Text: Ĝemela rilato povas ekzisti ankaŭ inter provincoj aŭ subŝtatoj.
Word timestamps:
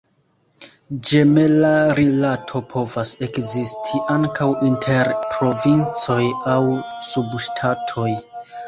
Ĝemela 1.09 1.73
rilato 1.99 2.61
povas 2.73 3.13
ekzisti 3.29 4.03
ankaŭ 4.17 4.51
inter 4.71 5.15
provincoj 5.37 6.21
aŭ 6.57 6.61
subŝtatoj. 7.13 8.13